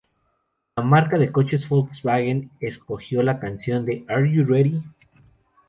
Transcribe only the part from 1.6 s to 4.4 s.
Volkswagen, escogió la canción "Are